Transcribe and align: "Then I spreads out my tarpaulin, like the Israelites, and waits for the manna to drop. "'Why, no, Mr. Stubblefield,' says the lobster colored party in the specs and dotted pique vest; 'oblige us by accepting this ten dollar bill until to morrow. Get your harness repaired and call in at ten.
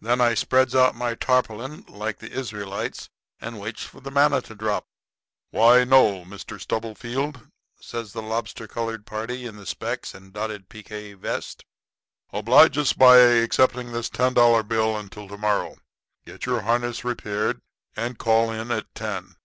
"Then 0.00 0.22
I 0.22 0.32
spreads 0.32 0.74
out 0.74 0.94
my 0.94 1.14
tarpaulin, 1.14 1.84
like 1.86 2.16
the 2.18 2.30
Israelites, 2.30 3.10
and 3.42 3.60
waits 3.60 3.84
for 3.84 4.00
the 4.00 4.10
manna 4.10 4.40
to 4.40 4.54
drop. 4.54 4.86
"'Why, 5.50 5.84
no, 5.84 6.24
Mr. 6.24 6.58
Stubblefield,' 6.58 7.50
says 7.78 8.14
the 8.14 8.22
lobster 8.22 8.66
colored 8.66 9.04
party 9.04 9.44
in 9.44 9.56
the 9.56 9.66
specs 9.66 10.14
and 10.14 10.32
dotted 10.32 10.70
pique 10.70 11.14
vest; 11.18 11.66
'oblige 12.32 12.78
us 12.78 12.94
by 12.94 13.18
accepting 13.18 13.92
this 13.92 14.08
ten 14.08 14.32
dollar 14.32 14.62
bill 14.62 14.96
until 14.96 15.28
to 15.28 15.36
morrow. 15.36 15.76
Get 16.24 16.46
your 16.46 16.62
harness 16.62 17.04
repaired 17.04 17.60
and 17.94 18.16
call 18.18 18.50
in 18.50 18.70
at 18.70 18.86
ten. 18.94 19.36